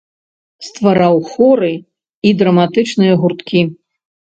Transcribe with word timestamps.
Ствараў 0.67 1.15
хоры 1.33 1.69
і 2.31 2.33
драматычныя 2.41 3.13
гурткі. 3.23 3.65